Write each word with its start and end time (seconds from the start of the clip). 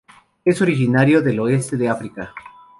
Es 0.43 0.59
originario 0.63 1.21
del 1.21 1.39
oeste 1.39 1.77
de 1.77 1.87
África. 1.87 2.33